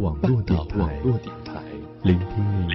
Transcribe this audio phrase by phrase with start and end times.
[0.00, 1.62] 网络电台，
[2.04, 2.28] 聆听
[2.66, 2.72] 你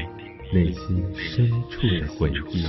[0.54, 2.68] 内心深处的回忆。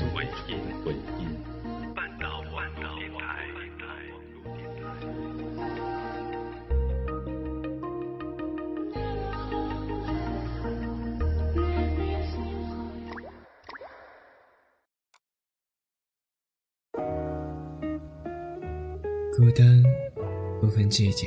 [19.37, 19.83] 孤单
[20.63, 21.27] 不分季节，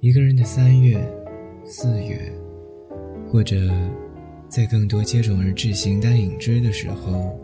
[0.00, 0.96] 一个人的三月、
[1.64, 2.32] 四月，
[3.30, 3.56] 或者
[4.48, 7.38] 在更多接踵而至、形单影只的时候，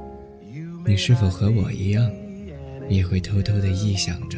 [0.84, 2.10] 你是否和我一样，
[2.88, 4.36] 也会偷偷的臆想着，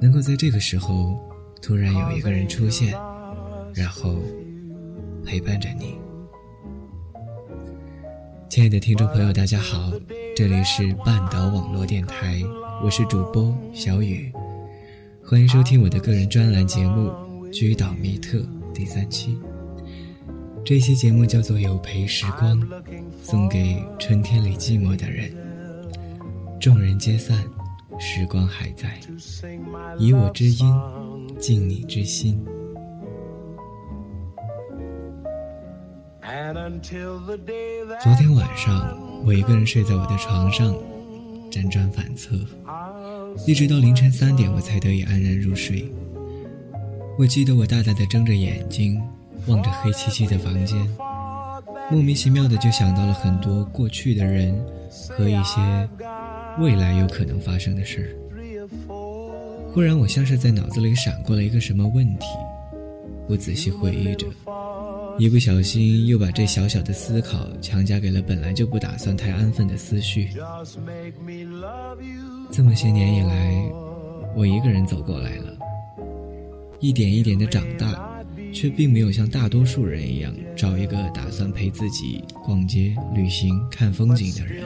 [0.00, 1.16] 能够在这个时候
[1.62, 2.92] 突然有一个人出现，
[3.72, 4.16] 然后
[5.24, 5.94] 陪伴着你？
[8.48, 9.92] 亲爱的听众朋友，大家好，
[10.36, 12.42] 这里是半岛网络电台。
[12.84, 14.30] 我是主播小雨，
[15.24, 17.08] 欢迎收听我的个人专栏节目
[17.50, 18.38] 《居岛密特》
[18.72, 19.38] 第三期。
[20.64, 22.60] 这期节目叫做《有陪时光》，
[23.22, 25.32] 送给春天里寂寞的人。
[26.60, 27.36] 众人皆散，
[27.98, 28.98] 时光还在，
[29.98, 30.74] 以我之音，
[31.38, 32.40] 敬你之心。
[38.02, 40.74] 昨天晚上，我一个人睡在我的床上。
[41.50, 42.34] 辗转反侧，
[43.46, 45.92] 一直到凌晨三点，我才得以安然入睡。
[47.18, 49.00] 我记得我大大的睁着眼睛，
[49.46, 50.76] 望着黑漆漆的房间，
[51.90, 54.58] 莫名其妙的就想到了很多过去的人
[55.08, 55.88] 和一些
[56.58, 58.08] 未来有可能发生的事儿。
[59.72, 62.26] 忽然，我像是在脑子里闪过了一个什么问题，
[63.28, 64.26] 我仔细回忆着。
[65.18, 70.30] 一不小心又把这小小的思考强加给了本来就不打算太安分的思绪。
[72.50, 73.62] 这么些年以来，
[74.34, 75.51] 我一个人走过来了，
[76.82, 84.64] 一点一点的长大，却并没有像大多数人一样找一个打算陪自己逛街、旅行、看风景的人。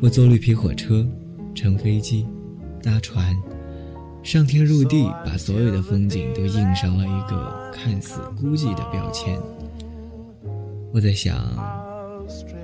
[0.00, 1.06] 我坐绿皮火车，
[1.54, 2.26] 乘飞机，
[2.82, 3.36] 搭船。
[4.22, 9.38] 上天入地，把所有的风景都印上了一个看似孤寂的标签。
[10.90, 11.36] 我在想，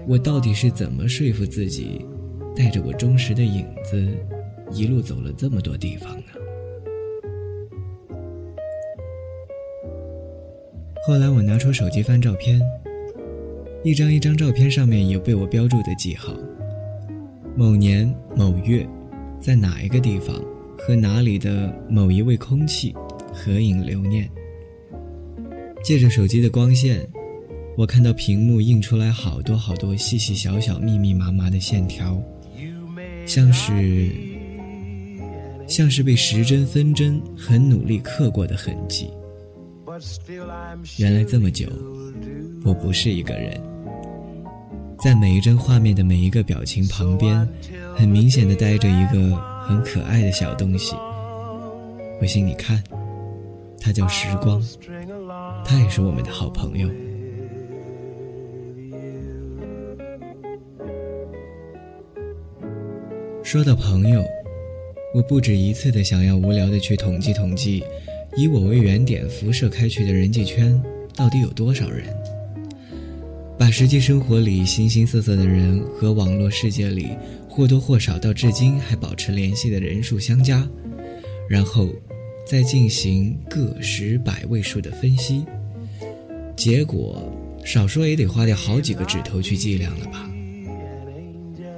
[0.09, 2.07] 我到底是怎么说服自己，
[2.57, 4.09] 带着我忠实的影子，
[4.73, 6.46] 一路走了这么多地方呢？
[11.07, 12.61] 后来我拿出手机翻照片，
[13.85, 16.35] 一张一张照片上面有被我标注的记号，
[17.55, 18.85] 某年某月，
[19.41, 20.35] 在哪一个地方。
[20.79, 22.95] 和哪里的某一位空气
[23.33, 24.29] 合影留念。
[25.83, 27.09] 借着手机的光线，
[27.77, 32.21] 我看到屏幕映出来好多好多细细小小、密密麻麻的线条，
[33.25, 34.11] 像是
[35.67, 39.09] 像是被时针分针很努力刻过的痕迹。
[40.99, 41.67] 原来这么久，
[42.65, 43.61] 我不是一个人，
[44.99, 47.49] 在每一帧画面的每一个表情旁边，
[47.95, 49.57] 很明显的待着一个。
[49.67, 50.95] 很可爱的小东西，
[52.21, 52.81] 不信你看，
[53.81, 54.63] 它叫时光，
[55.65, 56.89] 它也是我们的好朋友。
[63.43, 64.25] 说到朋友，
[65.13, 67.83] 我不止一次的想要无聊的去统计统计，
[68.37, 70.81] 以我为原点辐射开去的人际圈
[71.15, 72.15] 到底有多少人，
[73.59, 77.09] 把实际生活里形形色色的人和网络世界里。
[77.49, 80.69] 或多或少到至今还保持联系的人数相加，
[81.49, 81.89] 然后
[82.47, 85.43] 再进行个十百位数的分析，
[86.55, 87.33] 结果
[87.65, 90.31] 少说也得花掉好几个指头去计量了吧？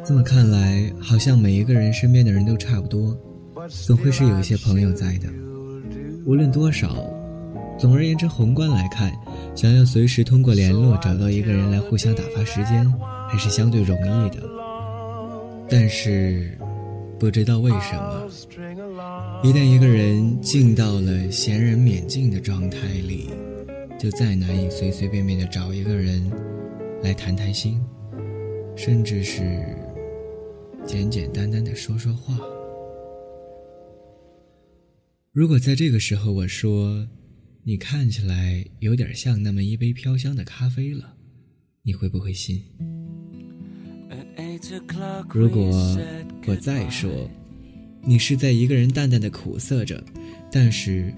[0.05, 3.17] 这么看来，好像每一个人身边的人都差不多，
[3.69, 5.29] 总会是有一些朋友在的。
[6.25, 6.97] 无论多少，
[7.79, 9.13] 总而言之，宏观来看，
[9.55, 12.87] 想要随时通过联络找到一个人来互相打发时间，
[13.29, 14.43] 还是相对容易的。
[15.71, 16.57] 但是，
[17.19, 18.27] 不知道为什么，
[19.43, 23.31] 一旦一个人进到了闲人免进的状态里，
[23.99, 26.31] 就再难以随随便便的找一个人
[27.03, 27.81] 来谈谈心，
[28.77, 29.43] 甚至是
[30.85, 32.39] 简简单单的说说话。
[35.39, 37.07] 如果在这个时候我说，
[37.63, 41.15] 你看起来有点像那么一杯飘香的咖啡了，
[41.85, 42.61] 你会不会信？
[45.33, 45.97] 如果
[46.45, 47.31] 我再说，
[48.03, 50.03] 你是在一个人淡淡的苦涩着，
[50.51, 51.15] 但是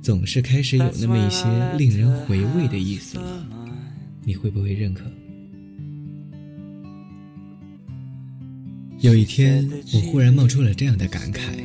[0.00, 1.44] 总是开始有那么一些
[1.76, 3.44] 令人回味的意思了，
[4.22, 5.02] 你会不会认可？
[9.00, 11.58] 有一天，我忽然冒出了这样的感慨：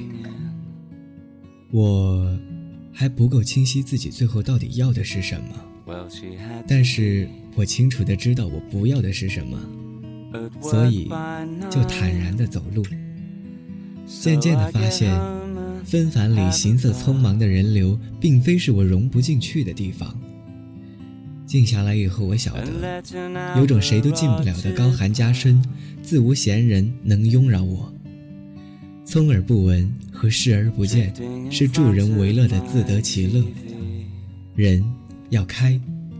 [1.71, 2.39] 我
[2.91, 5.55] 还不够清晰自己最后到底要的是什么。
[6.67, 9.59] 但是我清楚的知道我不要的是什么，
[10.61, 11.09] 所以
[11.69, 12.85] 就坦然的走路。
[14.05, 15.11] 渐渐的发现，
[15.83, 20.15] 纷繁里行色匆忙的人流，并非是我融不进去的地方。
[21.47, 23.03] 静下来以后，我晓得，
[23.57, 25.63] 有种谁都进不了的高寒加深，
[26.03, 27.91] 自无闲人能拥扰我。
[29.05, 31.13] 聪而不闻和视而不见，
[31.49, 33.41] 是助人为乐的自得其乐。
[34.53, 34.83] 人
[35.29, 35.79] 要开，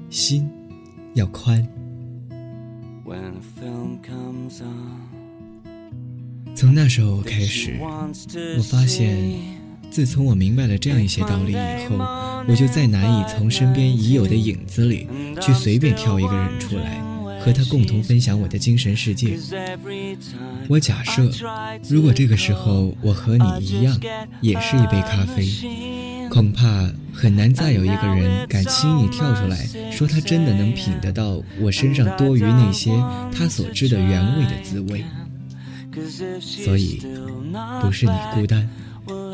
[0.09, 0.49] 心
[1.15, 1.67] 要宽。
[6.55, 7.77] 从那时候开始，
[8.57, 9.59] 我发现。
[9.91, 11.97] 自从我明白了这样一些道理以后，
[12.47, 15.07] 我就再难以从身边已有的影子里
[15.41, 17.01] 去随便挑一个人出来，
[17.39, 19.37] 和他共同分享我的精神世界。
[20.67, 21.29] 我假设，
[21.89, 23.99] 如果这个时候我和你一样，
[24.41, 25.47] 也是一杯咖啡，
[26.29, 32.91] 恐怕很难再有一个人敢轻易跳出来说他真的能品得到我身上多余那些
[33.31, 35.03] 他所知的原味的滋味。
[36.39, 37.01] 所以，
[37.81, 38.69] 不是你孤单。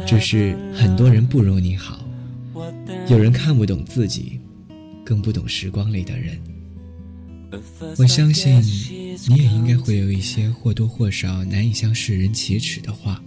[0.07, 1.99] 只是很多人不如你好，
[3.09, 4.39] 有人看不懂自己，
[5.03, 6.39] 更不懂时光里的人。
[7.97, 8.61] 我相信
[9.29, 13.23] 你也应该会有一些或多或少难以向世人启齿的话，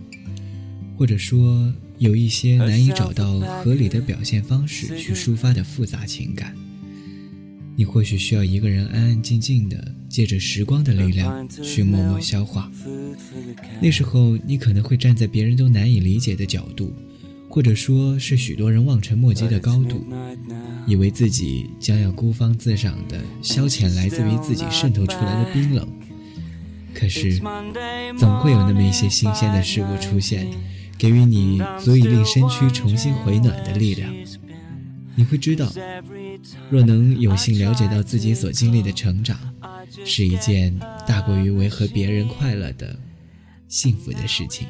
[0.97, 6.55] 或者说有一些难以找到合理的表现方式去抒发的复杂情感。
[7.77, 12.69] 你或许需要一个人安安静静的，借着时光的力量去默默消化。
[13.81, 16.93] 那时候，你可能会站在别人都难以理解的角度，
[17.49, 20.05] 或者说是许多人望尘莫及的高度，
[20.87, 25.89] 以为自己将要孤芳自赏的消遣来自于自己渗透出来的冰冷。
[26.95, 27.41] 可是，
[28.19, 30.47] 总会有那么一些新鲜的事物出现，
[30.97, 34.13] 给予你足以令身躯重新回暖的力量。
[35.15, 35.73] 你会知道。
[36.71, 39.37] 若能有幸了解到自己所经历的成长，
[40.05, 42.97] 是一件大过于为和别人快乐的
[43.67, 44.69] 幸福的事情。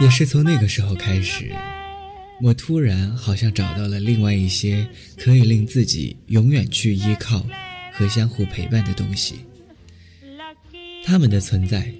[0.00, 1.52] 也是从那个时候开始，
[2.42, 4.86] 我突然好像找到了另外一些
[5.16, 7.44] 可以令自己永远去依靠。
[7.92, 9.40] 和相互陪伴的东西，
[11.04, 11.92] 他们的存在，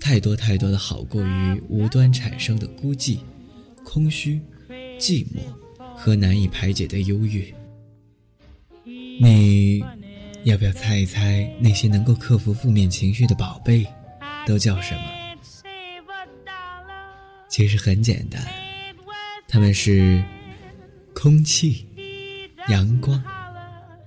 [0.00, 3.18] 太多太多的好过于无端产生的孤寂、
[3.84, 4.40] 空虚、
[4.98, 5.40] 寂寞
[5.94, 7.52] 和难以排解的忧郁。
[8.84, 9.84] 你
[10.44, 13.86] 要不要猜一猜，那些能够克服负面情绪的宝贝
[14.46, 15.25] 都叫什么？
[17.56, 18.46] 其实很简单，
[19.48, 20.22] 他们是
[21.14, 21.86] 空气、
[22.68, 23.18] 阳光。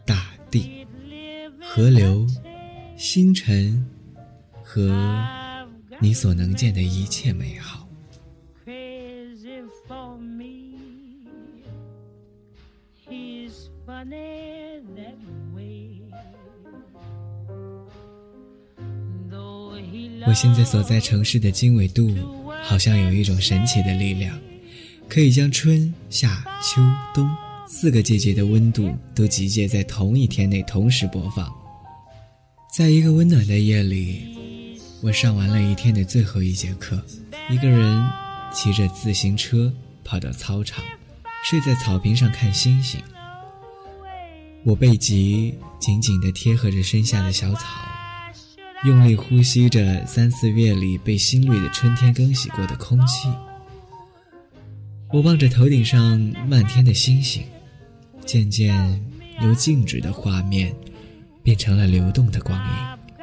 [0.06, 0.86] 大地
[1.60, 2.28] 河流、
[2.96, 3.84] 星辰
[4.62, 4.96] 和
[6.00, 7.90] 你所能见的一切美好。
[20.28, 22.16] 我现在所在城市的经纬度，
[22.64, 24.40] 好像有一种神奇的力量，
[25.08, 26.82] 可以将春夏秋
[27.14, 27.30] 冬
[27.68, 31.52] 四个季节的温度都集结在同一天内同时播放。
[32.76, 37.04] 在一个温暖的夜里，我上完了一天的最后一节课，
[37.50, 38.08] 一个人
[38.54, 39.74] 骑着自行车
[40.04, 40.84] 跑到操场，
[41.44, 43.02] 睡在草坪上看星星。
[44.64, 47.66] 我背脊紧紧地贴合着身下的小草，
[48.86, 53.30] 用力呼吸着三四月里被新绿的春天更洗过的空气。
[55.12, 57.44] 我望着头顶上漫天的星星，
[58.26, 59.02] 渐渐
[59.42, 60.74] 由静止的画面。
[61.42, 63.16] 变成了流动的光影，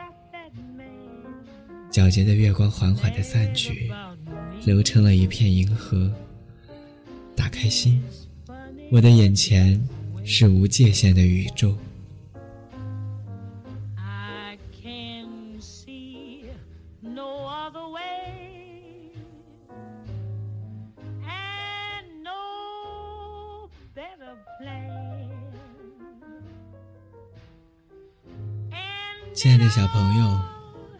[1.92, 3.88] 皎洁的月光缓缓地散去，
[4.64, 6.10] 流成了一片银河。
[7.36, 8.02] 打开心，
[8.90, 9.80] 我的眼前
[10.24, 11.76] 是无界限的宇宙。
[29.46, 30.40] 亲爱的小朋友，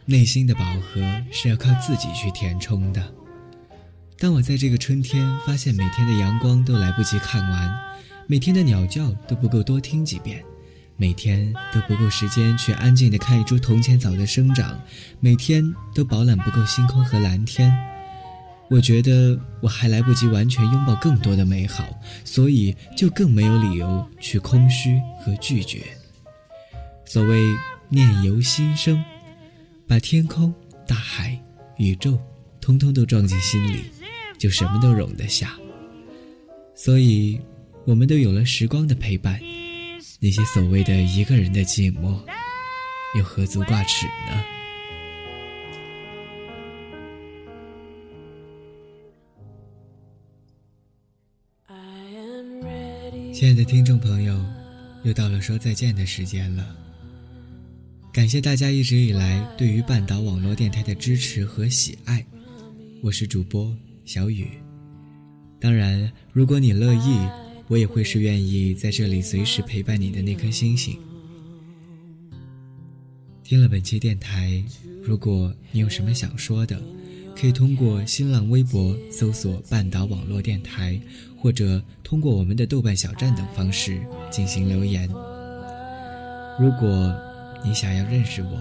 [0.05, 1.01] 内心的饱和
[1.33, 3.03] 是要靠自己去填充的。
[4.21, 7.77] 当我在这个春天发现每天的阳光都来不及看完，
[8.29, 10.45] 每天的鸟叫都不够多听几遍，
[10.97, 14.81] 每天都不够时间去安静的看一株铜钱草的生长，
[15.19, 17.77] 每天都饱览不够星空和蓝天，
[18.71, 21.85] 我觉得我还来不及完全拥抱更多的美好，
[22.25, 25.83] 所以就更没有理由去空虚和拒绝。
[27.05, 27.43] 所谓
[27.89, 29.03] 念由心生，
[29.87, 30.53] 把天空、
[30.87, 31.39] 大海、
[31.79, 32.19] 宇宙，
[32.61, 33.85] 通通都装进心里，
[34.39, 35.57] 就什么都容得下。
[36.75, 37.41] 所以，
[37.85, 39.41] 我们都有了时光的陪伴，
[40.21, 42.21] 那些所谓的一个人的寂寞，
[43.17, 44.45] 又何足挂齿呢？
[53.33, 54.35] 亲爱的听众朋友，
[55.03, 56.77] 又到了说再见的时间了。
[58.17, 62.25] 感谢大家一直以来对于半岛网络电台的支持和喜爱，
[63.03, 64.49] 我是主播小雨。
[65.61, 67.15] 当然，如果你乐意，
[67.69, 70.99] 我也会是愿意在这里随时陪伴你的那颗星星。
[73.45, 74.65] 听了本期电台，
[75.05, 76.83] 如果你有什么想说的，
[77.39, 80.99] 可以通过新浪微博搜索“半岛网络电台”，
[81.37, 85.07] 或者通过我们的豆瓣小站等方式进行留言。
[86.59, 87.15] 如果
[87.67, 88.61] 你想要认识我，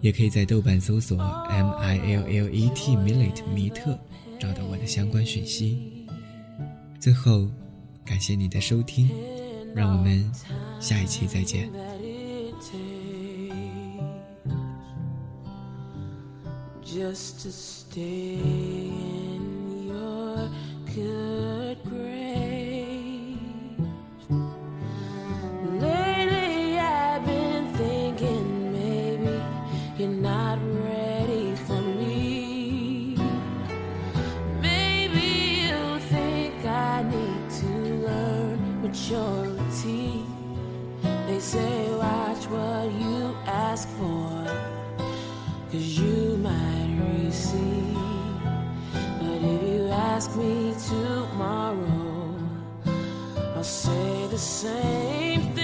[0.00, 1.18] 也可以在豆瓣搜索
[1.50, 3.98] “M I L L E T Millet 米特”，
[4.40, 6.06] 找到我的相关讯息。
[6.98, 7.46] 最后，
[8.04, 9.10] 感谢你的收听，
[9.74, 10.32] 让我们
[10.80, 11.70] 下一期再见。
[16.84, 20.48] just to stay in your
[20.86, 21.51] good
[54.28, 55.61] the same thing.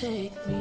[0.00, 0.57] Take me